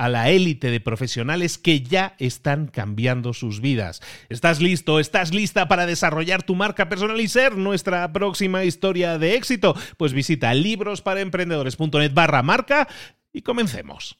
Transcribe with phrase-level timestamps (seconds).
[0.00, 4.00] a la élite de profesionales que ya están cambiando sus vidas.
[4.30, 4.98] ¿Estás listo?
[4.98, 9.76] ¿Estás lista para desarrollar tu marca personal y ser nuestra próxima historia de éxito?
[9.98, 12.88] Pues visita librosparaemprendedores.net barra marca
[13.30, 14.16] y comencemos.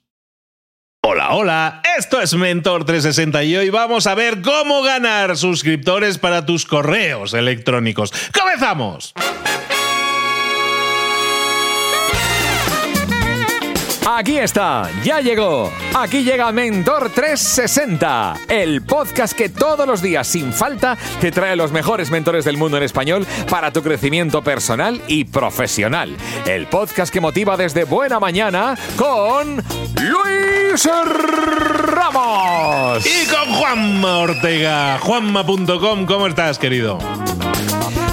[1.02, 6.44] Hola, hola, esto es Mentor 360 y hoy vamos a ver cómo ganar suscriptores para
[6.44, 8.12] tus correos electrónicos.
[8.38, 9.14] ¡Comenzamos!
[14.12, 15.72] Aquí está, ya llegó.
[15.94, 21.71] Aquí llega Mentor 360, el podcast que todos los días sin falta te trae los
[21.71, 26.16] mejores mentores del mundo en español para tu crecimiento personal y profesional.
[26.44, 29.62] El podcast que motiva desde buena mañana con
[30.00, 30.88] Luis
[31.84, 33.06] Ramos.
[33.06, 36.99] Y con Juanma Ortega, juanma.com, ¿cómo estás, querido?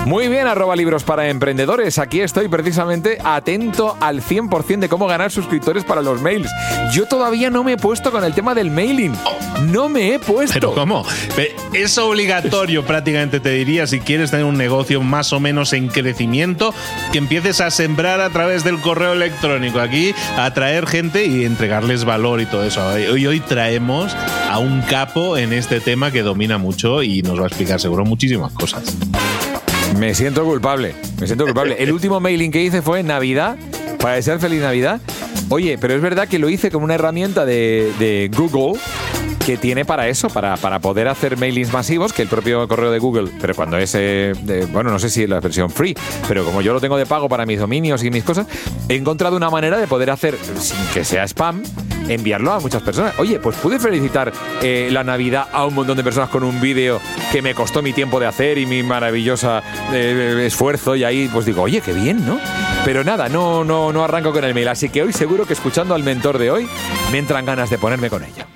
[0.07, 2.00] Muy bien, arroba libros para emprendedores.
[2.00, 6.50] Aquí estoy precisamente atento al 100% de cómo ganar suscriptores para los mails.
[6.94, 9.12] Yo todavía no me he puesto con el tema del mailing.
[9.66, 10.53] No me he puesto.
[10.53, 11.06] ¿Pero cómo?
[11.73, 16.74] Es obligatorio prácticamente, te diría, si quieres tener un negocio más o menos en crecimiento,
[17.12, 22.06] que empieces a sembrar a través del correo electrónico aquí, a atraer gente y entregarles
[22.06, 22.81] valor y todo eso.
[22.88, 24.16] Hoy, hoy traemos
[24.50, 28.06] a un capo en este tema que domina mucho y nos va a explicar seguro
[28.06, 28.95] muchísimas cosas.
[29.96, 31.75] Me siento culpable, me siento culpable.
[31.80, 33.58] El último mailing que hice fue Navidad,
[34.00, 35.02] para desear feliz Navidad.
[35.50, 38.80] Oye, pero es verdad que lo hice como una herramienta de, de Google
[39.48, 43.00] que tiene para eso, para, para, poder hacer mailings masivos, que el propio correo de
[43.00, 43.98] Google, pero cuando es,
[44.74, 45.96] bueno, no sé si es la versión free,
[46.28, 48.46] pero como yo lo tengo de pago para mis dominios y mis cosas,
[48.90, 51.64] he encontrado una manera de poder hacer, sin que sea spam,
[52.07, 53.13] enviarlo a muchas personas.
[53.19, 54.31] Oye, pues pude felicitar
[54.62, 57.00] eh, la Navidad a un montón de personas con un vídeo
[57.31, 61.45] que me costó mi tiempo de hacer y mi maravillosa eh, esfuerzo y ahí pues
[61.45, 62.40] digo, oye, qué bien, ¿no?
[62.85, 65.94] Pero nada, no, no, no arranco con el mail, así que hoy seguro que escuchando
[65.94, 66.68] al mentor de hoy
[67.12, 68.47] me entran ganas de ponerme con ella.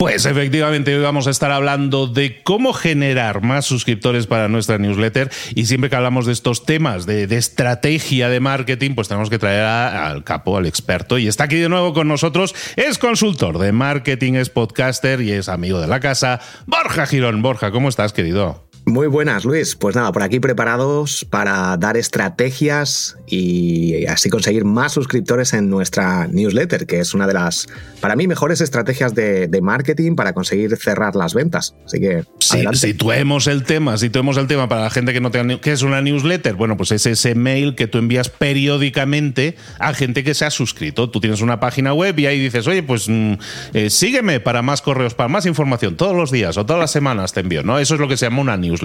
[0.00, 5.30] Pues efectivamente hoy vamos a estar hablando de cómo generar más suscriptores para nuestra newsletter
[5.54, 9.62] y siempre que hablamos de estos temas de, estrategia de marketing, pues tenemos que traer
[9.62, 14.36] al capo, al experto y está aquí de nuevo con nosotros, es consultor de marketing,
[14.36, 17.42] es podcaster y es amigo de la casa, Borja Girón.
[17.42, 18.69] Borja, ¿cómo estás, querido?
[18.90, 19.76] Muy buenas, Luis.
[19.76, 26.26] Pues nada, por aquí preparados para dar estrategias y así conseguir más suscriptores en nuestra
[26.26, 27.68] newsletter, que es una de las,
[28.00, 31.76] para mí, mejores estrategias de, marketing para conseguir cerrar las ventas.
[31.86, 32.24] Así que.
[32.40, 35.60] Sí, situemos el tema, situemos el tema para la gente que no tenga.
[35.60, 36.54] ¿Qué es una newsletter?
[36.54, 41.10] Bueno, pues es ese mail que tú envías periódicamente a gente que se ha suscrito.
[41.10, 43.34] Tú tienes una página web y ahí dices, oye, pues mm,
[43.74, 47.32] eh, sígueme para más correos, para más información, todos los días o todas las semanas
[47.32, 47.78] te envío, ¿no?
[47.78, 48.79] Eso es lo que se llama una newsletter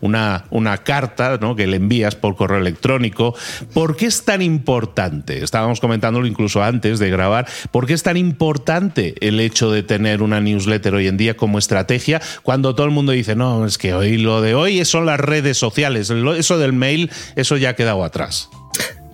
[0.00, 1.56] una, una carta ¿no?
[1.56, 3.34] que le envías por correo electrónico.
[3.72, 5.42] ¿Por qué es tan importante?
[5.42, 7.46] Estábamos comentándolo incluso antes de grabar.
[7.70, 11.58] ¿Por qué es tan importante el hecho de tener una newsletter hoy en día como
[11.58, 15.20] estrategia cuando todo el mundo dice, no, es que hoy lo de hoy son las
[15.20, 18.48] redes sociales, eso del mail, eso ya ha quedado atrás?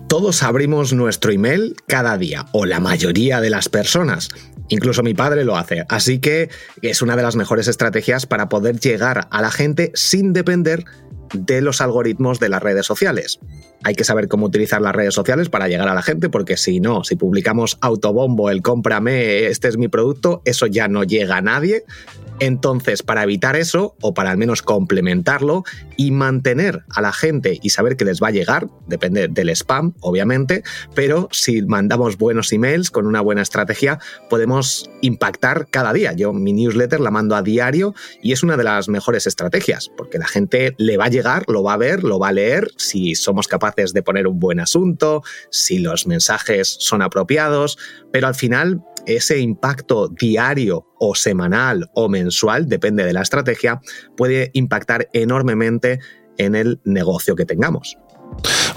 [0.07, 4.29] Todos abrimos nuestro email cada día, o la mayoría de las personas.
[4.69, 5.85] Incluso mi padre lo hace.
[5.89, 6.49] Así que
[6.81, 10.85] es una de las mejores estrategias para poder llegar a la gente sin depender
[11.33, 13.39] de los algoritmos de las redes sociales.
[13.83, 16.79] Hay que saber cómo utilizar las redes sociales para llegar a la gente, porque si
[16.79, 21.41] no, si publicamos autobombo, el cómprame, este es mi producto, eso ya no llega a
[21.41, 21.83] nadie.
[22.39, 25.63] Entonces, para evitar eso, o para al menos complementarlo
[25.97, 29.93] y mantener a la gente y saber que les va a llegar, depende del spam,
[29.99, 30.63] obviamente,
[30.95, 36.13] pero si mandamos buenos emails con una buena estrategia, podemos impactar cada día.
[36.13, 40.17] Yo mi newsletter la mando a diario y es una de las mejores estrategias, porque
[40.17, 43.15] la gente le va a llegar, lo va a ver, lo va a leer, si
[43.15, 47.77] somos capaces de poner un buen asunto, si los mensajes son apropiados,
[48.11, 53.81] pero al final ese impacto diario o semanal o mensual, depende de la estrategia,
[54.15, 55.99] puede impactar enormemente
[56.37, 57.97] en el negocio que tengamos.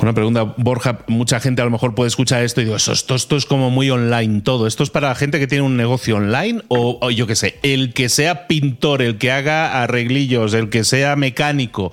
[0.00, 3.36] Una pregunta, Borja, mucha gente a lo mejor puede escuchar esto y digo, esto, esto,
[3.36, 4.66] es como muy online todo.
[4.66, 7.58] ¿Esto es para la gente que tiene un negocio online o, o yo qué sé,
[7.62, 11.92] el que sea pintor, el que haga arreglillos, el que sea mecánico,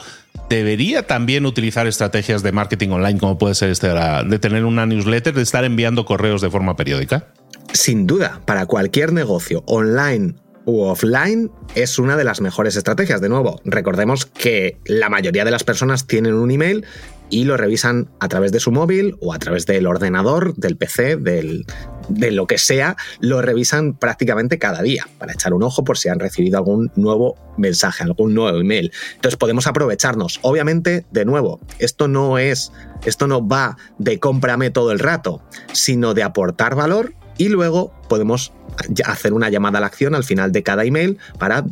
[0.49, 5.33] debería también utilizar estrategias de marketing online como puede ser este de tener una newsletter,
[5.33, 7.27] de estar enviando correos de forma periódica?
[7.71, 10.35] Sin duda, para cualquier negocio online
[10.65, 13.21] u offline es una de las mejores estrategias.
[13.21, 16.85] De nuevo, recordemos que la mayoría de las personas tienen un email
[17.33, 21.15] y lo revisan a través de su móvil o a través del ordenador, del PC,
[21.15, 21.65] del,
[22.07, 26.09] de lo que sea, lo revisan prácticamente cada día para echar un ojo por si
[26.09, 28.91] han recibido algún nuevo mensaje, algún nuevo email.
[29.15, 30.37] Entonces podemos aprovecharnos.
[30.43, 32.71] Obviamente, de nuevo, esto no es,
[33.03, 35.41] esto no va de cómprame todo el rato,
[35.71, 38.53] sino de aportar valor y luego podemos
[39.05, 41.65] hacer una llamada a la acción al final de cada email para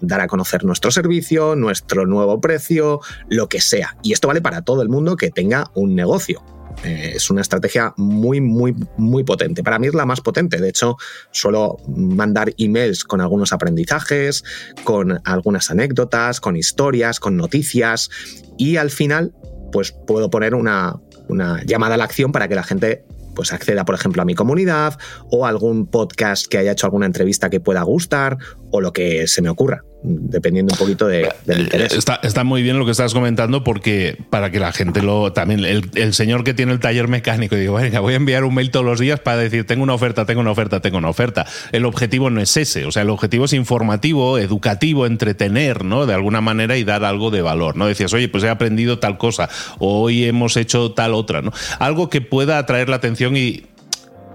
[0.00, 3.96] dar a conocer nuestro servicio, nuestro nuevo precio, lo que sea.
[4.02, 6.42] Y esto vale para todo el mundo que tenga un negocio.
[6.84, 9.62] Eh, es una estrategia muy, muy, muy potente.
[9.62, 10.60] Para mí es la más potente.
[10.60, 10.96] De hecho,
[11.30, 14.44] suelo mandar emails con algunos aprendizajes,
[14.84, 18.10] con algunas anécdotas, con historias, con noticias
[18.56, 19.34] y al final,
[19.72, 20.96] pues puedo poner una,
[21.28, 23.04] una llamada a la acción para que la gente
[23.34, 24.98] pues acceda, por ejemplo, a mi comunidad
[25.30, 28.38] o a algún podcast que haya hecho alguna entrevista que pueda gustar
[28.70, 31.92] o lo que se me ocurra dependiendo un poquito de, del interés.
[31.92, 35.64] Está, está, muy bien lo que estás comentando porque para que la gente lo también,
[35.64, 38.70] el, señor que tiene el taller mecánico y digo, venga, voy a enviar un mail
[38.70, 41.46] todos los días para decir, tengo una oferta, tengo una oferta, tengo una oferta.
[41.72, 46.06] El objetivo no es ese, o sea, el objetivo es informativo, educativo, entretener, ¿no?
[46.06, 47.86] De alguna manera y dar algo de valor, ¿no?
[47.86, 49.48] Decías, oye, pues he aprendido tal cosa,
[49.78, 51.52] hoy hemos hecho tal otra, ¿no?
[51.80, 53.64] Algo que pueda atraer la atención y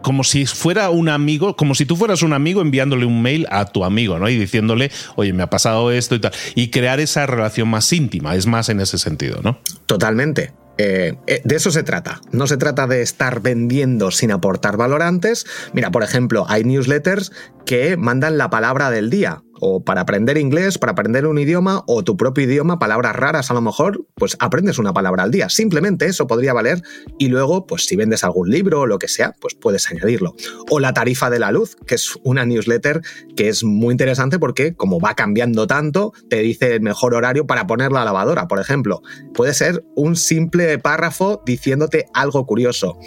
[0.03, 3.65] como si fuera un amigo, como si tú fueras un amigo enviándole un mail a
[3.65, 4.29] tu amigo, ¿no?
[4.29, 6.31] Y diciéndole, oye, me ha pasado esto y tal.
[6.53, 9.57] Y crear esa relación más íntima, es más en ese sentido, ¿no?
[9.87, 10.51] Totalmente.
[10.77, 12.21] Eh, eh, de eso se trata.
[12.31, 15.45] No se trata de estar vendiendo sin aportar valor antes.
[15.73, 17.31] Mira, por ejemplo, hay newsletters
[17.65, 22.03] que mandan la palabra del día o para aprender inglés, para aprender un idioma o
[22.03, 25.47] tu propio idioma, palabras raras a lo mejor, pues aprendes una palabra al día.
[25.47, 26.81] Simplemente eso podría valer
[27.17, 30.35] y luego, pues si vendes algún libro o lo que sea, pues puedes añadirlo.
[30.69, 33.01] O la tarifa de la luz, que es una newsletter
[33.37, 37.65] que es muy interesante porque como va cambiando tanto, te dice el mejor horario para
[37.65, 39.01] poner la lavadora, por ejemplo.
[39.33, 42.97] Puede ser un simple párrafo diciéndote algo curioso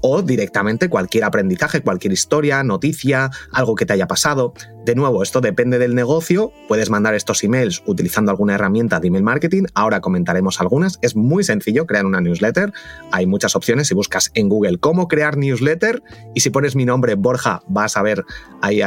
[0.00, 4.54] o directamente cualquier aprendizaje, cualquier historia, noticia, algo que te haya pasado.
[4.86, 6.52] De nuevo, esto depende del negocio.
[6.68, 9.64] Puedes mandar estos emails utilizando alguna herramienta de email marketing.
[9.74, 11.00] Ahora comentaremos algunas.
[11.02, 12.72] Es muy sencillo crear una newsletter.
[13.10, 13.88] Hay muchas opciones.
[13.88, 16.04] Si buscas en Google cómo crear newsletter
[16.36, 18.24] y si pones mi nombre Borja, vas a ver
[18.62, 18.80] ahí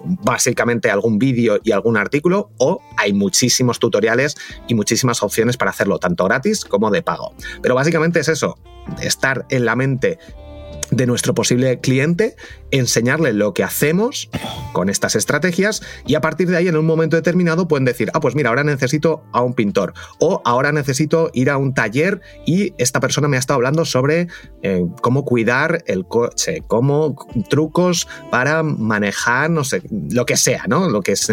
[0.00, 2.50] básicamente algún vídeo y algún artículo.
[2.56, 4.34] O hay muchísimos tutoriales
[4.66, 7.34] y muchísimas opciones para hacerlo, tanto gratis como de pago.
[7.60, 8.56] Pero básicamente es eso,
[9.02, 10.18] estar en la mente
[10.90, 12.36] de nuestro posible cliente,
[12.70, 14.30] enseñarle lo que hacemos
[14.72, 18.20] con estas estrategias y a partir de ahí en un momento determinado pueden decir, ah,
[18.20, 22.74] pues mira, ahora necesito a un pintor o ahora necesito ir a un taller y
[22.78, 24.28] esta persona me ha estado hablando sobre
[24.62, 27.16] eh, cómo cuidar el coche, cómo
[27.48, 30.88] trucos para manejar, no sé, lo que sea, ¿no?
[30.88, 31.32] Lo que, es,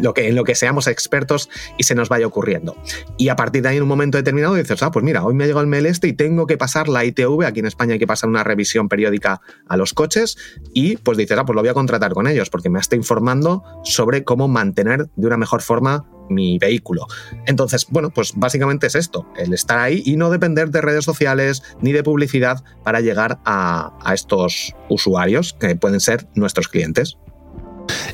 [0.00, 2.76] lo que, en lo que seamos expertos y se nos vaya ocurriendo.
[3.16, 5.44] Y a partir de ahí en un momento determinado dices, ah, pues mira, hoy me
[5.44, 7.98] ha llegado el mail este y tengo que pasar la ITV, aquí en España hay
[7.98, 10.36] que pasar una revisión periódica a los coches
[10.74, 13.64] y pues dices, ah, pues lo voy a contratar con ellos porque me está informando
[13.84, 17.06] sobre cómo mantener de una mejor forma mi vehículo.
[17.46, 21.62] Entonces, bueno, pues básicamente es esto, el estar ahí y no depender de redes sociales
[21.80, 27.16] ni de publicidad para llegar a, a estos usuarios que pueden ser nuestros clientes.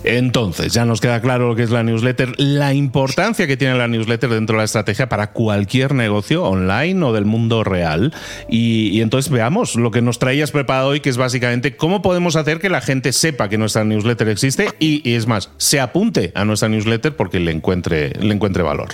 [0.05, 3.89] Entonces, ya nos queda claro lo que es la newsletter, la importancia que tiene la
[3.89, 8.15] newsletter dentro de la estrategia para cualquier negocio online o del mundo real.
[8.49, 12.59] Y, entonces veamos lo que nos traías preparado hoy, que es básicamente cómo podemos hacer
[12.59, 16.69] que la gente sepa que nuestra newsletter existe y, es más, se apunte a nuestra
[16.69, 18.89] newsletter porque le encuentre, le encuentre valor.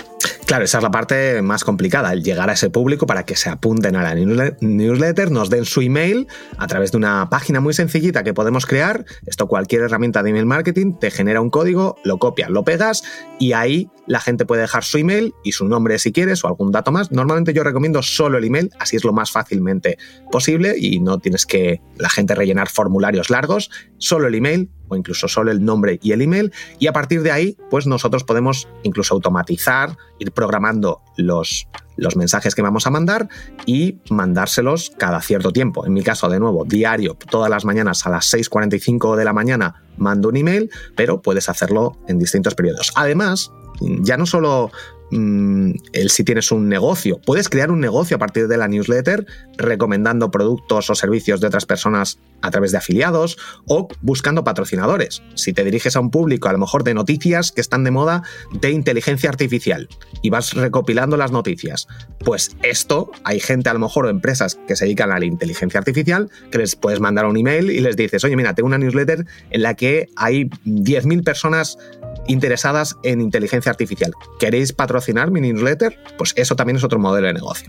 [0.47, 3.49] Claro, esa es la parte más complicada, el llegar a ese público para que se
[3.49, 8.25] apunten a la newsletter, nos den su email a través de una página muy sencillita
[8.25, 9.07] que podemos crear.
[9.25, 13.05] Esto cualquier herramienta de email marketing te genera un código, lo copias, lo pegas
[13.39, 16.73] y ahí la gente puede dejar su email y su nombre si quieres o algún
[16.73, 17.11] dato más.
[17.11, 19.97] Normalmente yo recomiendo solo el email, así es lo más fácilmente
[20.31, 25.29] posible y no tienes que la gente rellenar formularios largos, solo el email o incluso
[25.29, 29.15] solo el nombre y el email y a partir de ahí pues nosotros podemos incluso
[29.15, 33.29] automatizar, ir programando los, los mensajes que vamos a mandar
[33.67, 35.87] y mandárselos cada cierto tiempo.
[35.87, 39.83] En mi caso, de nuevo, diario, todas las mañanas a las 6.45 de la mañana
[39.97, 42.93] mando un email, pero puedes hacerlo en distintos periodos.
[42.97, 43.51] Además,
[43.81, 44.71] ya no solo
[45.17, 47.21] Mm, el si tienes un negocio.
[47.25, 49.25] Puedes crear un negocio a partir de la newsletter
[49.57, 55.23] recomendando productos o servicios de otras personas a través de afiliados o buscando patrocinadores.
[55.37, 58.25] Si te diriges a un público a lo mejor de noticias que están de moda
[58.61, 59.89] de inteligencia artificial
[60.21, 61.87] y vas recopilando las noticias,
[62.19, 65.79] pues esto hay gente a lo mejor o empresas que se dedican a la inteligencia
[65.79, 69.25] artificial que les puedes mandar un email y les dices, oye, mira, tengo una newsletter
[69.51, 71.79] en la que hay 10.000 personas
[72.27, 74.13] interesadas en inteligencia artificial.
[74.39, 75.99] ¿Queréis patrocinar mi newsletter?
[76.17, 77.69] Pues eso también es otro modelo de negocio.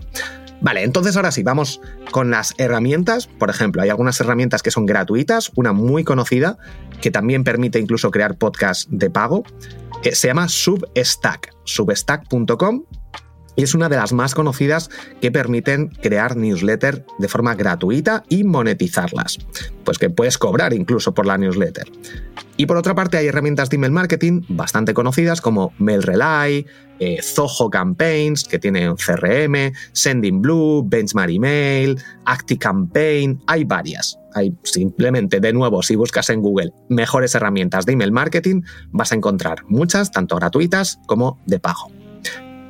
[0.60, 3.26] Vale, entonces ahora sí, vamos con las herramientas.
[3.26, 6.56] Por ejemplo, hay algunas herramientas que son gratuitas, una muy conocida
[7.00, 9.44] que también permite incluso crear podcasts de pago.
[10.02, 12.84] Se llama Substack, substack.com
[13.56, 18.44] y es una de las más conocidas que permiten crear newsletter de forma gratuita y
[18.44, 19.38] monetizarlas.
[19.84, 21.90] Pues que puedes cobrar incluso por la newsletter.
[22.58, 26.66] Y por otra parte hay herramientas de email marketing bastante conocidas como MailRelay,
[26.98, 34.18] eh, Zoho Campaigns, que tiene un CRM, Sending Blue, Benchmark Email, ActiCampaign, hay varias.
[34.34, 39.16] Hay simplemente, de nuevo, si buscas en Google mejores herramientas de email marketing, vas a
[39.16, 41.90] encontrar muchas, tanto gratuitas como de pago.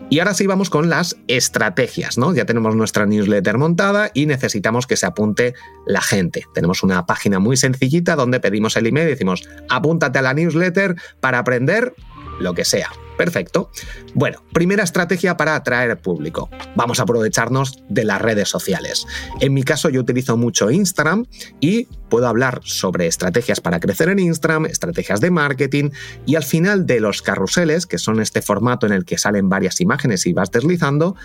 [0.09, 2.33] Y ahora sí vamos con las estrategias, ¿no?
[2.33, 6.45] Ya tenemos nuestra newsletter montada y necesitamos que se apunte la gente.
[6.55, 10.95] Tenemos una página muy sencillita donde pedimos el email y decimos, apúntate a la newsletter
[11.19, 11.93] para aprender
[12.39, 12.91] lo que sea.
[13.17, 13.71] Perfecto.
[14.15, 16.51] Bueno, primera estrategia para atraer público.
[16.75, 19.07] Vamos a aprovecharnos de las redes sociales.
[19.41, 21.27] En mi caso yo utilizo mucho Instagram
[21.61, 25.91] y puedo hablar sobre estrategias para crecer en Instagram, estrategias de marketing
[26.27, 29.81] y al final de los carruseles, que son este formato en el que salen varias
[29.81, 31.17] imágenes y vas deslizando,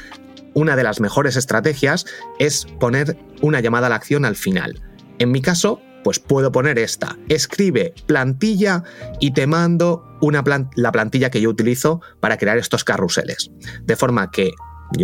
[0.53, 2.05] una de las mejores estrategias
[2.39, 4.81] es poner una llamada a la acción al final.
[5.19, 7.17] En mi caso, pues puedo poner esta.
[7.29, 8.83] Escribe plantilla
[9.19, 10.43] y te mando una
[10.75, 13.51] la plantilla que yo utilizo para crear estos carruseles.
[13.83, 14.51] De forma que,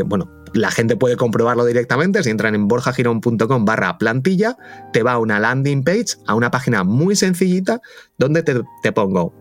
[0.05, 2.24] bueno, la gente puede comprobarlo directamente.
[2.24, 4.57] Si entran en borjagirón.com barra plantilla,
[4.93, 7.81] te va a una landing page, a una página muy sencillita,
[8.17, 9.33] donde te, te pongo,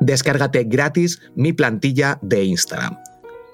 [0.00, 2.98] descárgate gratis mi plantilla de Instagram.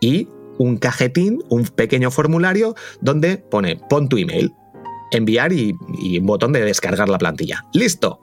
[0.00, 4.52] Y un cajetín, un pequeño formulario donde pone pon tu email
[5.10, 5.74] enviar y,
[6.18, 7.64] un botón de descargar la plantilla.
[7.72, 8.20] Listo.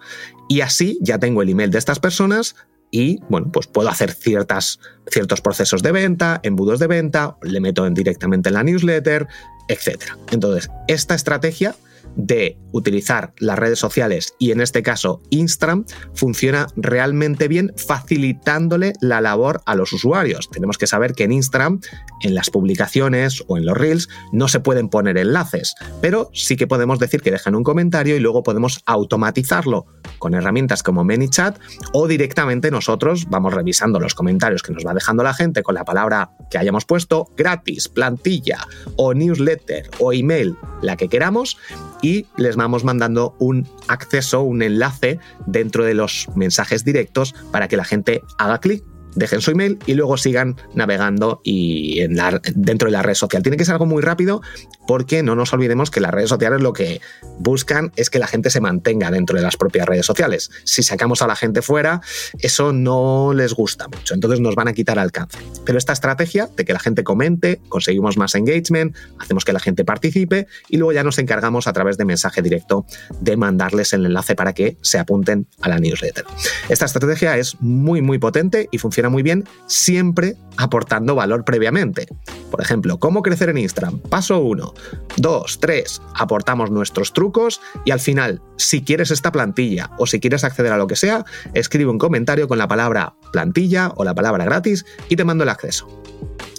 [0.47, 2.55] Y así ya tengo el email de estas personas
[2.95, 7.89] y bueno, pues puedo hacer ciertas, ciertos procesos de venta, embudos de venta, le meto
[7.89, 9.27] directamente en la newsletter,
[9.67, 10.01] etc.
[10.31, 11.75] Entonces, esta estrategia
[12.15, 19.21] de utilizar las redes sociales y en este caso Instagram funciona realmente bien facilitándole la
[19.21, 20.49] labor a los usuarios.
[20.49, 21.79] Tenemos que saber que en Instagram,
[22.21, 26.67] en las publicaciones o en los reels, no se pueden poner enlaces, pero sí que
[26.67, 29.85] podemos decir que dejan un comentario y luego podemos automatizarlo
[30.19, 31.57] con herramientas como ManyChat
[31.93, 35.85] o directamente nosotros vamos revisando los comentarios que nos va dejando la gente con la
[35.85, 38.67] palabra que hayamos puesto, gratis, plantilla
[38.97, 41.57] o newsletter o email, la que queramos,
[42.05, 47.77] y les vamos mandando un acceso, un enlace dentro de los mensajes directos para que
[47.77, 48.83] la gente haga clic
[49.15, 52.17] dejen su email y luego sigan navegando y en
[52.55, 53.43] dentro de la red social.
[53.43, 54.41] Tiene que ser algo muy rápido
[54.87, 57.01] porque no nos olvidemos que las redes sociales lo que
[57.39, 60.51] buscan es que la gente se mantenga dentro de las propias redes sociales.
[60.63, 62.01] Si sacamos a la gente fuera,
[62.39, 65.37] eso no les gusta mucho, entonces nos van a quitar alcance.
[65.65, 69.85] Pero esta estrategia de que la gente comente, conseguimos más engagement, hacemos que la gente
[69.85, 72.85] participe y luego ya nos encargamos a través de mensaje directo
[73.19, 76.25] de mandarles el enlace para que se apunten a la newsletter.
[76.69, 82.07] Esta estrategia es muy muy potente y funciona muy bien, siempre aportando valor previamente.
[82.51, 83.99] Por ejemplo, ¿cómo crecer en Instagram?
[83.99, 84.73] Paso 1.
[85.17, 86.01] 2, 3.
[86.15, 90.77] Aportamos nuestros trucos y al final, si quieres esta plantilla o si quieres acceder a
[90.77, 95.15] lo que sea, escribe un comentario con la palabra plantilla o la palabra gratis y
[95.15, 95.87] te mando el acceso.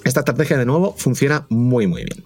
[0.05, 2.25] Esta estrategia de nuevo funciona muy muy bien.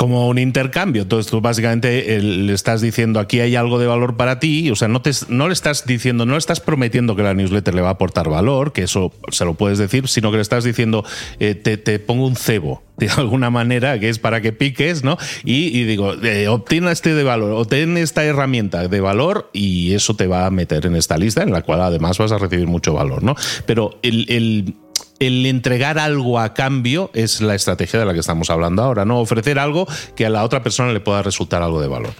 [0.00, 1.02] Como un intercambio.
[1.02, 4.70] Entonces tú básicamente le estás diciendo aquí hay algo de valor para ti.
[4.70, 7.74] O sea, no, te, no le estás diciendo, no le estás prometiendo que la newsletter
[7.74, 10.64] le va a aportar valor, que eso se lo puedes decir, sino que le estás
[10.64, 11.04] diciendo
[11.38, 15.18] eh, te, pongo un cebo de alguna manera, que es para que piques, ¿no?
[15.44, 20.26] Y, digo, eh, obtiene este de valor, obtén esta herramienta de valor y eso te
[20.26, 23.22] va a meter en esta lista en la cual además vas a recibir mucho valor,
[23.22, 23.34] ¿no?
[23.66, 24.74] Pero el el
[25.20, 29.20] entregar algo a cambio es la estrategia de la que estamos hablando ahora, ¿no?
[29.20, 29.86] Ofrecer algo
[30.16, 32.14] que a la otra persona le pueda resultar algo de valor.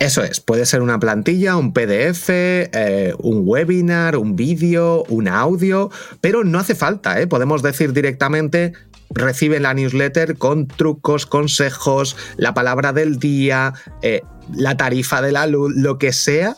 [0.00, 5.90] Eso es, puede ser una plantilla, un PDF, eh, un webinar, un vídeo, un audio,
[6.22, 7.26] pero no hace falta, ¿eh?
[7.26, 8.72] podemos decir directamente,
[9.10, 14.22] recibe la newsletter con trucos, consejos, la palabra del día, eh,
[14.54, 16.56] la tarifa de la luz, lo que sea,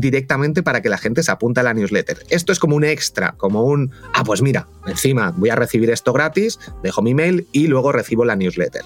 [0.00, 2.18] directamente para que la gente se apunte a la newsletter.
[2.30, 6.12] Esto es como un extra, como un, ah, pues mira, encima voy a recibir esto
[6.12, 8.82] gratis, dejo mi mail y luego recibo la newsletter.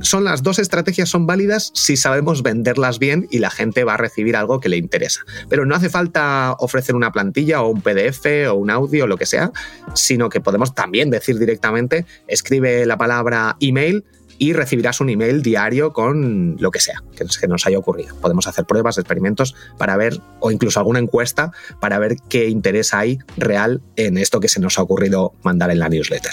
[0.00, 3.96] Son las dos estrategias son válidas si sabemos venderlas bien y la gente va a
[3.96, 5.20] recibir algo que le interesa.
[5.48, 9.16] Pero no hace falta ofrecer una plantilla o un PDF o un audio o lo
[9.16, 9.52] que sea,
[9.94, 14.04] sino que podemos también decir directamente, escribe la palabra email
[14.42, 18.16] y recibirás un email diario con lo que sea que nos haya ocurrido.
[18.16, 23.20] Podemos hacer pruebas, experimentos para ver, o incluso alguna encuesta para ver qué interés hay
[23.36, 26.32] real en esto que se nos ha ocurrido mandar en la newsletter.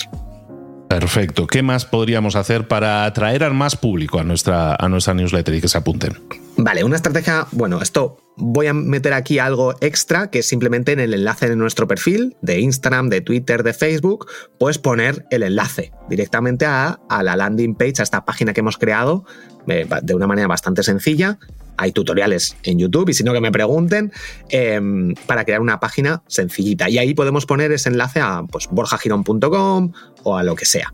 [0.90, 1.46] Perfecto.
[1.46, 5.62] ¿Qué más podríamos hacer para atraer al más público a nuestra, a nuestra newsletter y
[5.62, 6.18] que se apunten?
[6.58, 11.00] Vale, una estrategia, bueno, esto voy a meter aquí algo extra que es simplemente en
[11.00, 14.26] el enlace de nuestro perfil de Instagram, de Twitter, de Facebook,
[14.58, 18.78] puedes poner el enlace directamente a, a la landing page, a esta página que hemos
[18.78, 19.26] creado
[19.68, 21.38] eh, de una manera bastante sencilla
[21.80, 24.12] hay tutoriales en YouTube y si no que me pregunten
[24.50, 26.90] em, para crear una página sencillita.
[26.90, 29.94] Y ahí podemos poner ese enlace a pues, borjagirón.com
[30.24, 30.94] o a lo que sea.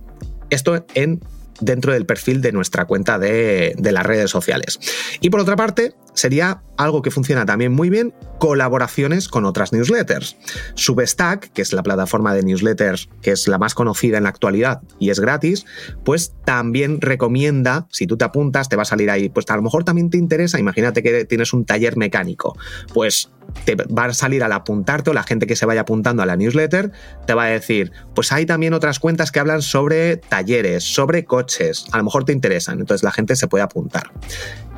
[0.50, 1.20] Esto en
[1.60, 4.80] dentro del perfil de nuestra cuenta de, las redes sociales.
[5.22, 10.38] Y por otra parte, sería algo que funciona también muy bien, colaboraciones con otras newsletters.
[10.75, 14.81] Substack, que es la plataforma de newsletters que es la más conocida en la actualidad
[15.00, 15.65] y es gratis,
[16.03, 19.62] pues también recomienda, si tú te apuntas, te va a salir ahí, pues a lo
[19.62, 22.58] mejor también te interesa, imagínate que tienes un taller mecánico,
[22.93, 23.32] pues
[23.63, 26.36] te va a salir al apuntarte o la gente que se vaya apuntando a la
[26.36, 26.91] newsletter
[27.25, 31.86] te va a decir, pues hay también otras cuentas que hablan sobre talleres, sobre coches,
[31.91, 34.12] a lo mejor te interesan, entonces la gente se puede apuntar.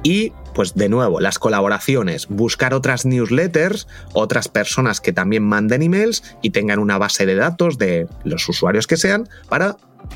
[0.07, 6.23] Y, pues de nuevo, las colaboraciones, buscar otras newsletters, otras personas que también manden emails
[6.41, 9.75] y tengan una base de datos de los usuarios que sean para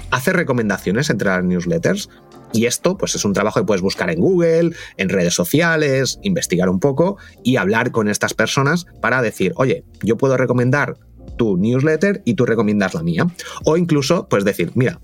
[0.10, 2.08] hacer recomendaciones entre las newsletters.
[2.54, 6.70] Y esto, pues es un trabajo que puedes buscar en Google, en redes sociales, investigar
[6.70, 10.96] un poco y hablar con estas personas para decir, oye, yo puedo recomendar
[11.38, 13.28] tu newsletter y tú recomiendas la mía.
[13.66, 15.02] O incluso, pues decir, mira,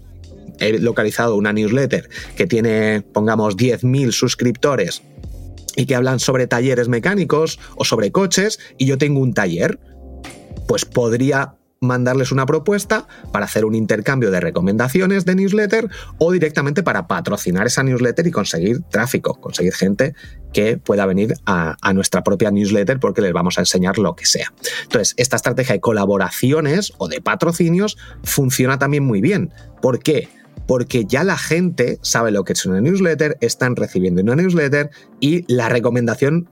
[0.59, 5.01] he localizado una newsletter que tiene, pongamos, 10.000 suscriptores
[5.75, 9.79] y que hablan sobre talleres mecánicos o sobre coches y yo tengo un taller,
[10.67, 16.83] pues podría mandarles una propuesta para hacer un intercambio de recomendaciones de newsletter o directamente
[16.83, 20.15] para patrocinar esa newsletter y conseguir tráfico, conseguir gente
[20.53, 24.53] que pueda venir a, nuestra propia newsletter porque les vamos a enseñar lo que sea.
[24.83, 29.53] Entonces, esta estrategia de colaboraciones o de patrocinios funciona también muy bien.
[29.81, 30.29] ¿Por qué?
[30.67, 35.51] Porque ya la gente sabe lo que es una newsletter, están recibiendo una newsletter y
[35.51, 36.47] la recomendación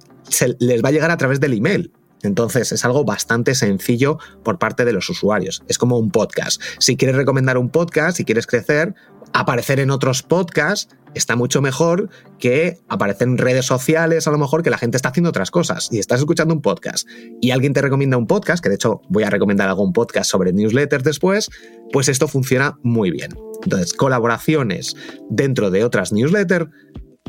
[0.59, 1.91] les va a llegar a través del email.
[2.23, 5.63] Entonces es algo bastante sencillo por parte de los usuarios.
[5.67, 6.61] Es como un podcast.
[6.79, 8.95] Si quieres recomendar un podcast, si quieres crecer,
[9.35, 14.63] aparecer en otros podcasts está mucho mejor que aparecer en redes sociales, a lo mejor
[14.63, 17.07] que la gente está haciendo otras cosas y estás escuchando un podcast
[17.41, 20.53] y alguien te recomienda un podcast, que de hecho voy a recomendar algún podcast sobre
[20.53, 21.49] newsletters después,
[21.91, 23.31] pues esto funciona muy bien.
[23.63, 24.95] Entonces, colaboraciones
[25.29, 26.67] dentro de otras newsletters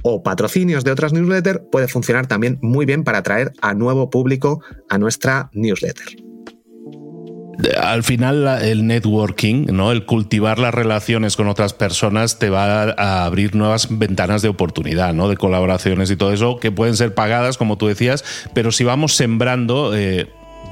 [0.03, 4.63] o patrocinios de otras newsletters puede funcionar también muy bien para atraer a nuevo público
[4.89, 6.26] a nuestra newsletter.
[7.81, 9.93] Al final el networking, ¿no?
[9.93, 15.15] el cultivar las relaciones con otras personas te va a abrir nuevas ventanas de oportunidad,
[15.15, 15.29] ¿no?
[15.29, 19.15] de colaboraciones y todo eso que pueden ser pagadas, como tú decías, pero si vamos
[19.15, 19.97] sembrando...
[19.97, 20.29] Eh,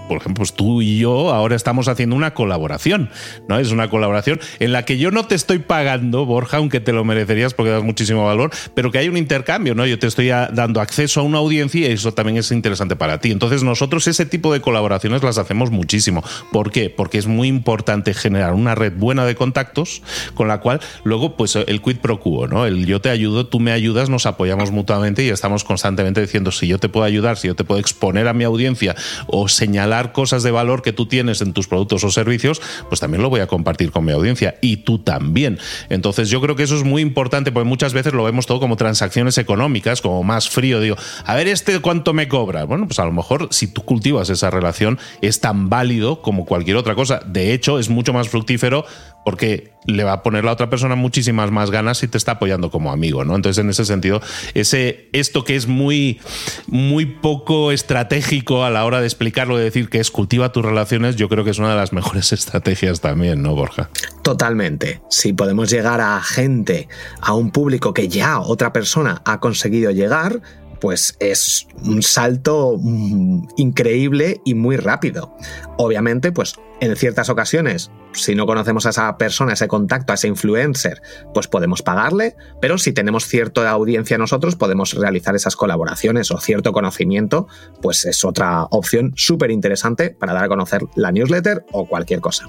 [0.08, 3.10] por ejemplo, pues tú y yo ahora estamos haciendo una colaboración,
[3.48, 3.58] ¿no?
[3.58, 7.04] Es una colaboración en la que yo no te estoy pagando, Borja, aunque te lo
[7.04, 9.86] merecerías porque das muchísimo valor, pero que hay un intercambio, ¿no?
[9.86, 13.30] Yo te estoy dando acceso a una audiencia y eso también es interesante para ti.
[13.30, 16.22] Entonces, nosotros ese tipo de colaboraciones las hacemos muchísimo.
[16.52, 16.90] ¿Por qué?
[16.90, 20.02] Porque es muy importante generar una red buena de contactos
[20.34, 22.66] con la cual luego, pues el quid pro quo, ¿no?
[22.66, 26.66] El yo te ayudo, tú me ayudas, nos apoyamos mutuamente y estamos constantemente diciendo si
[26.66, 28.94] yo te puedo ayudar, si yo te puedo exponer a mi audiencia
[29.26, 33.22] o señalar cosas de valor que tú tienes en tus productos o servicios, pues también
[33.22, 35.58] lo voy a compartir con mi audiencia y tú también.
[35.88, 38.76] Entonces yo creo que eso es muy importante porque muchas veces lo vemos todo como
[38.76, 40.80] transacciones económicas, como más frío.
[40.80, 42.64] Digo, a ver, ¿este cuánto me cobra?
[42.64, 46.76] Bueno, pues a lo mejor si tú cultivas esa relación es tan válido como cualquier
[46.76, 47.20] otra cosa.
[47.26, 48.84] De hecho, es mucho más fructífero
[49.24, 52.70] porque le va a poner la otra persona muchísimas más ganas si te está apoyando
[52.70, 53.34] como amigo, ¿no?
[53.36, 54.20] Entonces, en ese sentido,
[54.54, 56.20] ese, esto que es muy,
[56.66, 61.16] muy poco estratégico a la hora de explicarlo, de decir que es cultiva tus relaciones,
[61.16, 63.90] yo creo que es una de las mejores estrategias también, ¿no, Borja?
[64.22, 65.00] Totalmente.
[65.10, 66.88] Si podemos llegar a gente,
[67.20, 70.40] a un público que ya otra persona ha conseguido llegar,
[70.84, 75.34] pues es un salto mm, increíble y muy rápido.
[75.78, 80.28] Obviamente, pues en ciertas ocasiones, si no conocemos a esa persona, ese contacto, a ese
[80.28, 81.00] influencer,
[81.32, 86.74] pues podemos pagarle, pero si tenemos cierta audiencia nosotros, podemos realizar esas colaboraciones o cierto
[86.74, 87.48] conocimiento,
[87.80, 92.46] pues es otra opción súper interesante para dar a conocer la newsletter o cualquier cosa.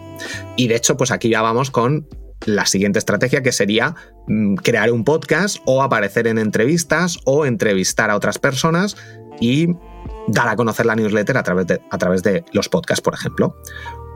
[0.58, 2.06] Y de hecho, pues aquí ya vamos con
[2.46, 3.96] la siguiente estrategia que sería
[4.28, 8.98] mm, crear un podcast o aparecer en entrevistas o entrevistar a otras personas
[9.40, 9.68] y
[10.28, 13.56] dar a conocer la newsletter a través de, a través de los podcasts, por ejemplo.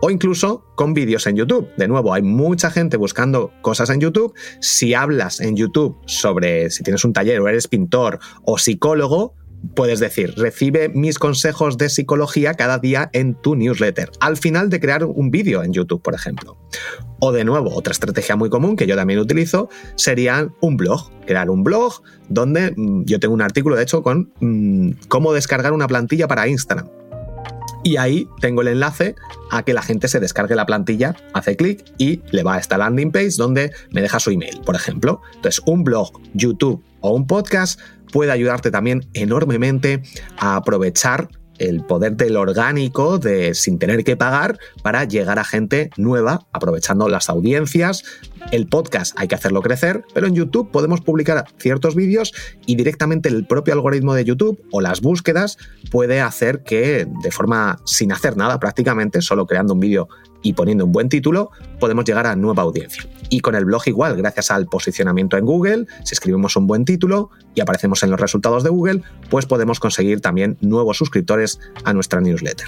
[0.01, 1.69] O incluso con vídeos en YouTube.
[1.75, 4.33] De nuevo, hay mucha gente buscando cosas en YouTube.
[4.61, 9.35] Si hablas en YouTube sobre si tienes un taller o eres pintor o psicólogo,
[9.75, 14.79] puedes decir, recibe mis consejos de psicología cada día en tu newsletter, al final de
[14.79, 16.57] crear un vídeo en YouTube, por ejemplo.
[17.19, 21.49] O de nuevo, otra estrategia muy común que yo también utilizo sería un blog, crear
[21.49, 25.87] un blog donde mm, yo tengo un artículo, de hecho, con mm, cómo descargar una
[25.87, 26.87] plantilla para Instagram.
[27.83, 29.15] Y ahí tengo el enlace
[29.51, 32.77] a que la gente se descargue la plantilla, hace clic y le va a esta
[32.77, 35.21] landing page donde me deja su email, por ejemplo.
[35.35, 37.79] Entonces, un blog, YouTube o un podcast
[38.11, 40.01] puede ayudarte también enormemente
[40.37, 45.89] a aprovechar el poder del orgánico de sin tener que pagar para llegar a gente
[45.97, 48.03] nueva aprovechando las audiencias.
[48.51, 52.33] El podcast hay que hacerlo crecer, pero en YouTube podemos publicar ciertos vídeos
[52.65, 55.57] y directamente el propio algoritmo de YouTube o las búsquedas
[55.91, 60.07] puede hacer que de forma sin hacer nada prácticamente, solo creando un vídeo
[60.41, 63.03] y poniendo un buen título, podemos llegar a nueva audiencia.
[63.29, 67.29] Y con el blog igual, gracias al posicionamiento en Google, si escribimos un buen título
[67.55, 72.21] y aparecemos en los resultados de Google, pues podemos conseguir también nuevos suscriptores a nuestra
[72.21, 72.67] newsletter.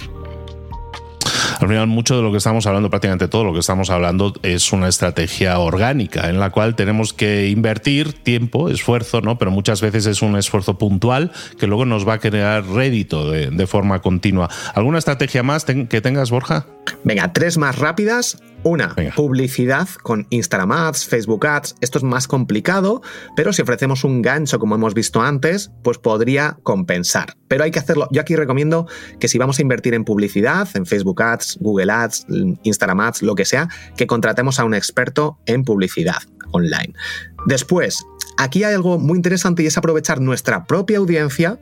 [1.62, 4.72] Al final, mucho de lo que estamos hablando, prácticamente todo lo que estamos hablando, es
[4.72, 9.38] una estrategia orgánica en la cual tenemos que invertir tiempo, esfuerzo, ¿no?
[9.38, 13.66] Pero muchas veces es un esfuerzo puntual que luego nos va a crear rédito de,
[13.68, 14.50] forma continua.
[14.74, 16.66] ¿Alguna estrategia más que tengas, Borja?
[17.04, 18.42] Venga, tres más rápidas.
[18.64, 21.74] Una, publicidad con Instagram Ads, Facebook Ads.
[21.80, 23.02] Esto es más complicado,
[23.34, 27.36] pero si ofrecemos un gancho como hemos visto antes, pues podría compensar.
[27.48, 28.06] Pero hay que hacerlo.
[28.12, 28.86] Yo aquí recomiendo
[29.18, 32.26] que si vamos a invertir en publicidad, en Facebook Ads, Google Ads,
[32.62, 36.22] Instagram Ads, lo que sea, que contratemos a un experto en publicidad
[36.52, 36.94] online.
[37.46, 38.04] Después,
[38.38, 41.58] aquí hay algo muy interesante y es aprovechar nuestra propia audiencia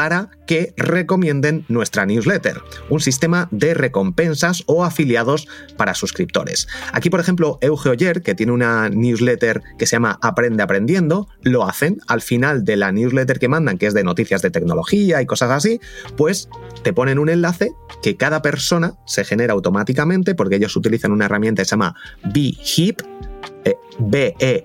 [0.00, 6.68] para que recomienden nuestra newsletter, un sistema de recompensas o afiliados para suscriptores.
[6.94, 11.98] Aquí, por ejemplo, Eugeoyer, que tiene una newsletter que se llama Aprende Aprendiendo, lo hacen
[12.06, 15.50] al final de la newsletter que mandan, que es de noticias de tecnología y cosas
[15.50, 15.82] así,
[16.16, 16.48] pues
[16.82, 17.70] te ponen un enlace
[18.02, 21.94] que cada persona se genera automáticamente porque ellos utilizan una herramienta que se llama
[22.32, 23.02] BeHip,
[23.64, 24.62] eh, B-E-E-H-I-I-V.com,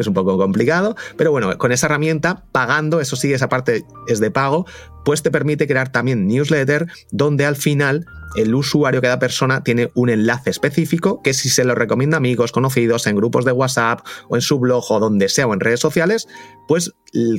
[0.00, 4.20] es un poco complicado, pero bueno, con esa herramienta, pagando, eso sí, esa parte es
[4.20, 4.66] de pago,
[5.04, 8.04] pues te permite crear también newsletter donde al final
[8.36, 12.52] el usuario, cada persona, tiene un enlace específico que si se lo recomienda a amigos,
[12.52, 15.80] conocidos, en grupos de WhatsApp o en su blog o donde sea o en redes
[15.80, 16.28] sociales,
[16.66, 16.94] pues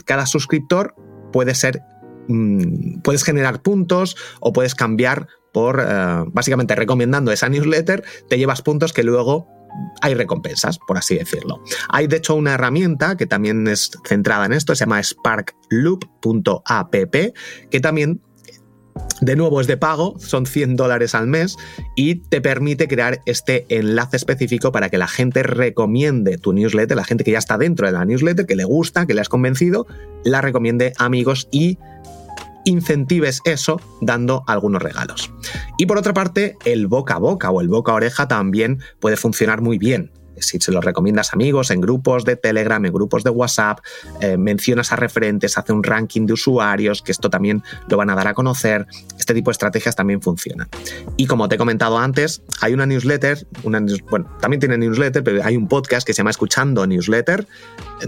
[0.06, 0.96] cada suscriptor
[1.32, 1.84] puede ser
[2.28, 8.62] mm, puedes generar puntos o puedes cambiar por eh, básicamente recomendando esa newsletter, te llevas
[8.62, 9.48] puntos que luego
[10.02, 11.64] hay recompensas, por así decirlo.
[11.90, 17.16] Hay de hecho una herramienta que también es centrada en esto, se llama sparkloop.app,
[17.70, 18.22] que también
[19.22, 21.56] de nuevo es de pago, son 100 dólares al mes
[21.96, 27.04] y te permite crear este enlace específico para que la gente recomiende tu newsletter, la
[27.04, 29.88] gente que ya está dentro de la newsletter, que le gusta, que le has convencido,
[30.24, 31.78] la recomiende amigos y
[32.70, 35.32] incentives eso dando algunos regalos.
[35.78, 39.18] Y por otra parte, el boca a boca o el boca a oreja también puede
[39.18, 43.30] funcionar muy bien si se lo recomiendas amigos, en grupos de Telegram, en grupos de
[43.30, 43.80] WhatsApp,
[44.22, 48.16] eh, mencionas a referentes, hace un ranking de usuarios, que esto también lo van a
[48.16, 48.88] dar a conocer.
[49.18, 50.68] Este tipo de estrategias también funcionan.
[51.18, 53.46] Y como te he comentado antes, hay una newsletter,
[54.10, 57.48] bueno, también tiene newsletter, pero hay un podcast que se llama Escuchando Newsletter,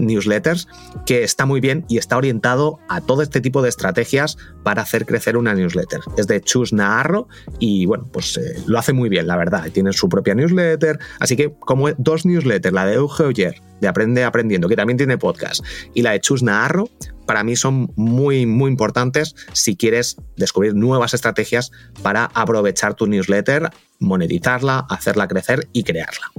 [0.00, 0.68] Newsletters,
[1.06, 5.06] que está muy bien y está orientado a todo este tipo de estrategias para hacer
[5.06, 6.00] crecer una newsletter.
[6.16, 7.28] Es de Chus Naharro
[7.58, 9.70] y bueno, pues eh, lo hace muy bien, la verdad.
[9.72, 14.24] Tiene su propia newsletter, así que como dos newsletters, la de Euge Oyer, de Aprende
[14.24, 16.88] Aprendiendo, que también tiene podcast, y la de Chus Naharro,
[17.26, 21.70] para mí son muy, muy importantes si quieres descubrir nuevas estrategias
[22.02, 26.32] para aprovechar tu newsletter, monetizarla, hacerla crecer y crearla.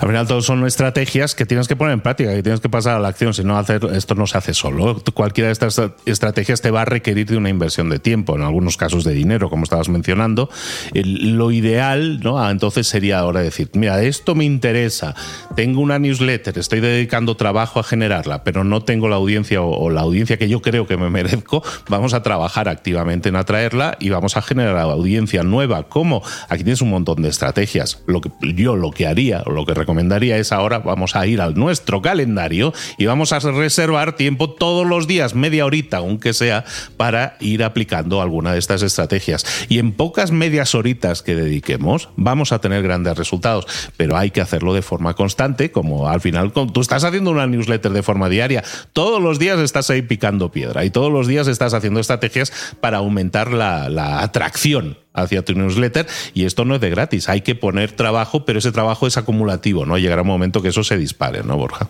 [0.00, 2.96] Al final, todo son estrategias que tienes que poner en práctica, que tienes que pasar
[2.96, 3.34] a la acción.
[3.34, 5.02] Si no, hacer, esto no se hace solo.
[5.14, 8.76] Cualquiera de estas estrategias te va a requerir de una inversión de tiempo, en algunos
[8.76, 10.50] casos de dinero, como estabas mencionando.
[10.92, 12.38] lo ideal, ¿no?
[12.38, 15.14] Ah, entonces sería ahora decir: mira, esto me interesa,
[15.54, 20.02] tengo una newsletter, estoy dedicando trabajo a generarla, pero no tengo la audiencia o, la
[20.02, 21.62] audiencia que yo creo que me merezco.
[21.88, 25.84] Vamos a trabajar activamente en atraerla y vamos a generar audiencia nueva.
[25.84, 26.22] ¿Cómo?
[26.48, 28.02] Aquí tienes un montón de estrategias.
[28.06, 31.40] Lo que, yo lo que haría, o lo que recomendaría es ahora vamos a ir
[31.40, 36.64] al nuestro calendario y vamos a reservar tiempo todos los días, media horita, aunque sea,
[36.96, 39.46] para ir aplicando alguna de estas estrategias.
[39.68, 44.40] Y en pocas medias horitas que dediquemos, vamos a tener grandes resultados, pero hay que
[44.40, 48.64] hacerlo de forma constante, como al final tú estás haciendo una newsletter de forma diaria,
[48.92, 52.98] todos los días estás ahí picando piedra y todos los días estás haciendo estrategias para
[52.98, 57.54] aumentar la, la atracción hacia tu newsletter y esto no es de gratis, hay que
[57.54, 59.98] poner trabajo, pero ese trabajo es acumulativo, ¿no?
[59.98, 61.88] Llegará un momento que eso se dispare, ¿no, Borja?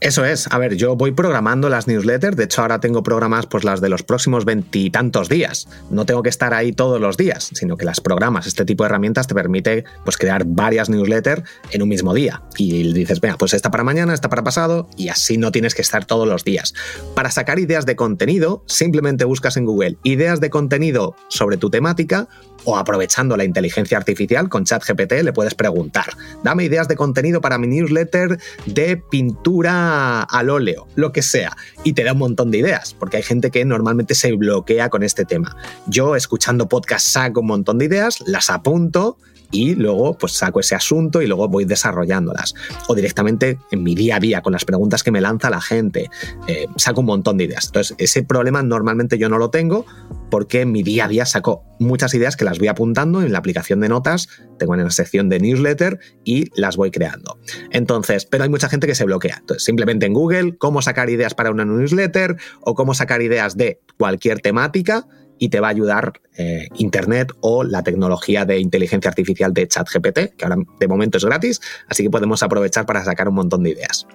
[0.00, 0.48] Eso es.
[0.50, 2.36] A ver, yo voy programando las newsletters.
[2.36, 5.68] De hecho, ahora tengo programas pues las de los próximos veintitantos días.
[5.90, 8.46] No tengo que estar ahí todos los días, sino que las programas.
[8.46, 12.42] Este tipo de herramientas te permite pues crear varias newsletters en un mismo día.
[12.56, 15.82] Y dices, venga, pues esta para mañana, esta para pasado, y así no tienes que
[15.82, 16.74] estar todos los días.
[17.14, 22.28] Para sacar ideas de contenido, simplemente buscas en Google ideas de contenido sobre tu temática
[22.64, 26.06] o aprovechando la inteligencia artificial con ChatGPT le puedes preguntar,
[26.42, 31.92] dame ideas de contenido para mi newsletter de pintura al óleo, lo que sea, y
[31.92, 35.24] te da un montón de ideas, porque hay gente que normalmente se bloquea con este
[35.24, 35.56] tema.
[35.86, 39.16] Yo escuchando podcast saco un montón de ideas, las apunto
[39.50, 42.54] y luego pues saco ese asunto y luego voy desarrollándolas.
[42.88, 46.10] O directamente en mi día a día con las preguntas que me lanza la gente,
[46.46, 47.66] eh, saco un montón de ideas.
[47.66, 49.86] Entonces ese problema normalmente yo no lo tengo
[50.30, 53.38] porque en mi día a día saco muchas ideas que las voy apuntando en la
[53.38, 57.38] aplicación de notas, tengo en la sección de newsletter y las voy creando.
[57.70, 59.38] Entonces, pero hay mucha gente que se bloquea.
[59.40, 63.80] Entonces simplemente en Google, cómo sacar ideas para una newsletter o cómo sacar ideas de
[63.98, 65.06] cualquier temática
[65.40, 70.36] y te va a ayudar eh, Internet o la tecnología de inteligencia artificial de ChatGPT,
[70.36, 73.70] que ahora de momento es gratis, así que podemos aprovechar para sacar un montón de
[73.70, 74.06] ideas.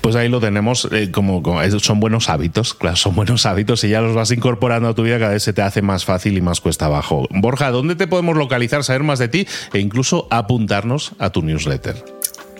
[0.00, 1.42] Pues ahí lo tenemos, eh, como,
[1.80, 5.18] son buenos hábitos, claro, son buenos hábitos y ya los vas incorporando a tu vida,
[5.18, 7.26] cada vez se te hace más fácil y más cuesta abajo.
[7.30, 11.96] Borja, ¿dónde te podemos localizar, saber más de ti e incluso apuntarnos a tu newsletter?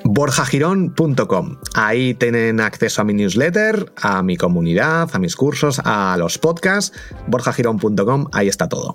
[0.05, 1.57] borjagirón.com.
[1.75, 6.97] Ahí tienen acceso a mi newsletter, a mi comunidad, a mis cursos, a los podcasts.
[7.27, 8.95] borjagirón.com, ahí está todo.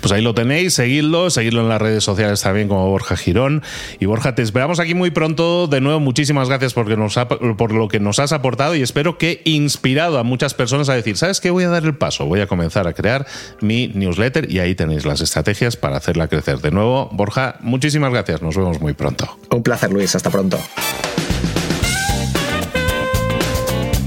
[0.00, 3.62] Pues ahí lo tenéis, seguidlo, seguidlo en las redes sociales también como Borja Girón.
[3.98, 5.66] Y Borja, te esperamos aquí muy pronto.
[5.66, 7.16] De nuevo, muchísimas gracias porque nos
[7.56, 11.16] por lo que nos has aportado y espero que inspirado a muchas personas a decir,
[11.16, 11.50] ¿sabes qué?
[11.50, 13.26] Voy a dar el paso, voy a comenzar a crear
[13.60, 16.60] mi newsletter y ahí tenéis las estrategias para hacerla crecer.
[16.60, 18.42] De nuevo, Borja, muchísimas gracias.
[18.42, 19.38] Nos vemos muy pronto.
[19.50, 20.14] Un placer, Luis.
[20.14, 20.58] Hasta pronto.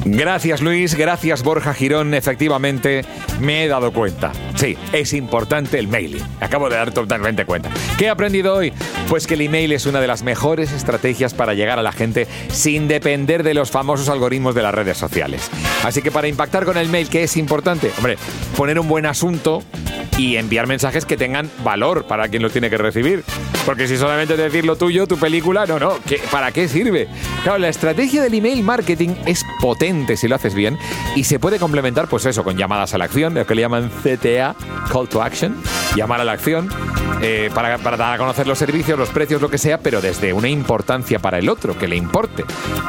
[0.06, 2.14] Gracias Luis, gracias Borja Girón.
[2.14, 3.04] Efectivamente,
[3.40, 4.32] me he dado cuenta.
[4.56, 6.24] Sí, es importante el mailing.
[6.40, 7.70] Acabo de dar totalmente cuenta.
[7.98, 8.74] ¿Qué he aprendido hoy?
[9.08, 12.28] Pues que el email es una de las mejores estrategias para llegar a la gente
[12.50, 15.50] sin depender de los famosos algoritmos de las redes sociales.
[15.84, 17.92] Así que para impactar con el mail, ¿qué es importante?
[17.98, 18.18] Hombre,
[18.56, 19.64] poner un buen asunto
[20.20, 23.24] y enviar mensajes que tengan valor para quien lo tiene que recibir.
[23.66, 25.94] Porque si solamente decir lo tuyo, tu película, no, no,
[26.30, 27.08] ¿para qué sirve?
[27.44, 30.78] Claro, la estrategia del email marketing es potente si lo haces bien
[31.16, 33.90] y se puede complementar, pues eso, con llamadas a la acción, lo que le llaman
[34.04, 34.56] CTA,
[34.92, 35.56] Call to Action,
[35.96, 36.70] llamar a la acción,
[37.22, 40.34] eh, para, para, dar a conocer los servicios, los precios, lo que sea, pero desde
[40.34, 42.44] una importancia para el otro, que le importe.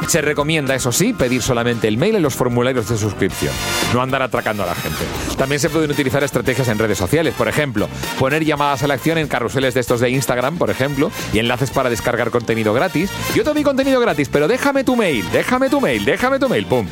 [0.07, 3.53] Se recomienda, eso sí, pedir solamente el mail en los formularios de suscripción,
[3.93, 4.99] no andar atracando a la gente.
[5.37, 7.87] También se pueden utilizar estrategias en redes sociales, por ejemplo,
[8.19, 11.69] poner llamadas a la acción en carruseles de estos de Instagram, por ejemplo, y enlaces
[11.69, 13.11] para descargar contenido gratis.
[13.35, 16.65] Yo te doy contenido gratis, pero déjame tu mail, déjame tu mail, déjame tu mail,
[16.65, 16.87] ¡pum!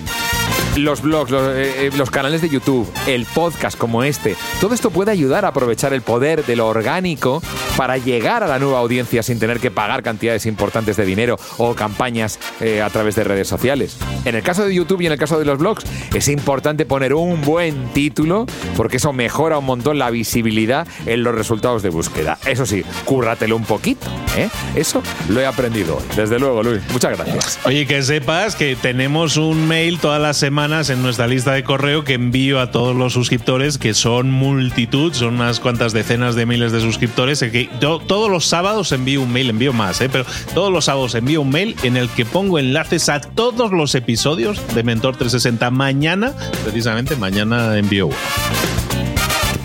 [0.80, 4.92] Los blogs, los, eh, eh, los canales de YouTube, el podcast como este, todo esto
[4.92, 7.42] puede ayudar a aprovechar el poder de lo orgánico
[7.78, 11.76] para llegar a la nueva audiencia sin tener que pagar cantidades importantes de dinero o
[11.76, 13.98] campañas eh, a través de redes sociales.
[14.26, 17.14] En el caso de YouTube y en el caso de los blogs, es importante poner
[17.14, 22.38] un buen título porque eso mejora un montón la visibilidad en los resultados de búsqueda.
[22.46, 24.08] Eso sí, cúrratelo un poquito.
[24.76, 26.04] Eso lo he aprendido hoy.
[26.16, 26.82] Desde luego, Luis.
[26.92, 27.60] Muchas gracias.
[27.66, 30.38] Oye, que sepas que tenemos un mail todas las
[30.70, 35.36] en nuestra lista de correo que envío a todos los suscriptores, que son multitud, son
[35.36, 37.40] unas cuantas decenas de miles de suscriptores.
[37.40, 40.10] Que yo, todos los sábados envío un mail, envío más, ¿eh?
[40.10, 43.96] pero todos los sábados envío un mail en el que pongo enlaces a todos los
[43.96, 45.72] episodios de Mentor 360.
[45.72, 48.79] Mañana, precisamente mañana envío uno.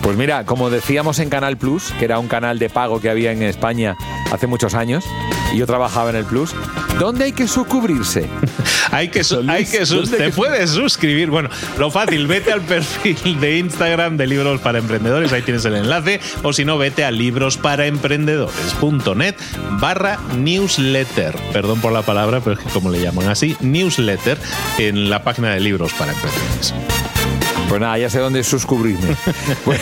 [0.05, 3.31] Pues mira, como decíamos en Canal Plus, que era un canal de pago que había
[3.31, 3.97] en España
[4.31, 5.03] hace muchos años,
[5.51, 6.51] y yo trabajaba en el Plus,
[6.99, 8.29] ¿dónde hay que suscribirse?
[8.91, 11.31] hay que, hay que te puedes suscribir.
[11.31, 15.73] Bueno, lo fácil, vete al perfil de Instagram de Libros para Emprendedores, ahí tienes el
[15.73, 19.35] enlace, o si no, vete a librosparaemprendedores.net
[19.79, 21.35] barra newsletter.
[21.51, 24.37] Perdón por la palabra, pero es que como le llaman así, newsletter
[24.77, 26.75] en la página de Libros para Emprendedores.
[27.69, 29.15] Pues nada, ya sé dónde suscribirme.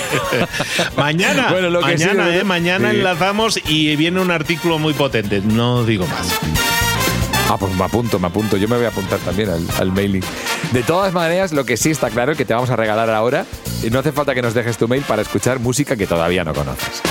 [0.97, 5.41] mañana, bueno, lo que mañana, eh, mañana enlazamos y viene un artículo muy potente.
[5.41, 6.27] No digo más.
[7.49, 8.57] Ah, pues me apunto, me apunto.
[8.57, 10.23] Yo me voy a apuntar también al, al, mailing.
[10.71, 13.45] De todas maneras, lo que sí está claro es que te vamos a regalar ahora,
[13.83, 16.53] y no hace falta que nos dejes tu mail para escuchar música que todavía no
[16.53, 17.01] conoces.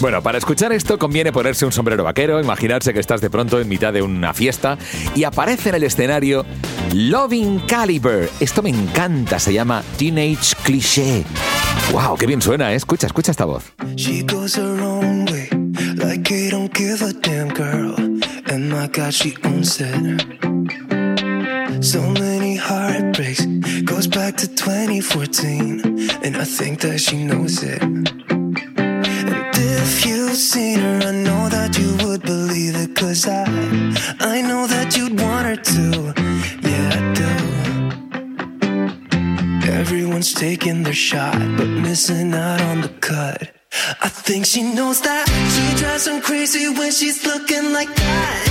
[0.00, 3.68] Bueno, para escuchar esto conviene ponerse un sombrero vaquero, imaginarse que estás de pronto en
[3.68, 4.78] mitad de una fiesta
[5.14, 6.46] y aparece en el escenario
[6.94, 8.30] Loving Caliber.
[8.40, 11.22] Esto me encanta, se llama Teenage Cliché.
[11.92, 12.16] ¡Wow!
[12.16, 12.72] ¡Qué bien suena!
[12.72, 12.76] ¿eh?
[12.76, 13.72] Escucha, escucha esta voz.
[13.96, 15.50] She goes her own way,
[15.96, 17.94] like I don't give a damn girl.
[18.50, 20.22] And my God, she owns it.
[21.84, 23.44] So many heartbreaks,
[23.84, 26.08] goes back to 2014.
[26.24, 27.82] And I think that she knows it.
[29.60, 32.94] If you've seen her, I know that you would believe it.
[32.96, 33.44] Cause I,
[34.20, 36.14] I know that you'd want her to.
[36.68, 37.32] Yeah, I do.
[39.72, 43.52] Everyone's taking their shot, but missing out on the cut.
[44.02, 48.42] I think she knows that she drives them crazy when she's looking like that.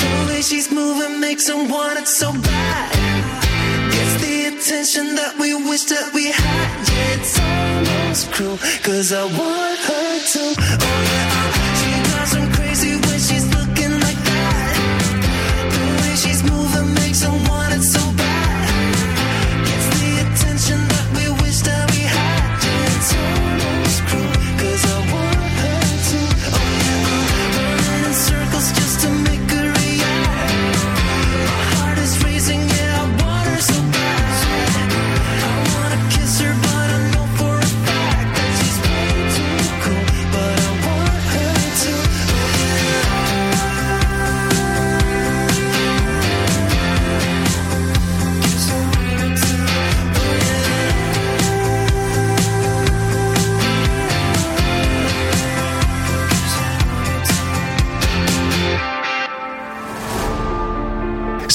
[0.00, 2.90] The way she's moving makes them want it so bad.
[3.92, 6.88] It's the attention that we wish that we had.
[6.88, 7.14] Yeah,
[8.14, 10.54] almost cruel, cause I want her to.
[10.58, 11.33] Oh, yeah,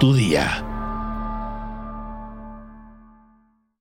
[0.00, 0.69] tu día.